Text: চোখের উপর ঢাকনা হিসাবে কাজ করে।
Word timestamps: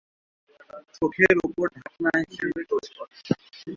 চোখের 0.97 1.35
উপর 1.47 1.65
ঢাকনা 1.77 2.11
হিসাবে 2.21 2.61
কাজ 2.69 2.85
করে। 2.95 3.13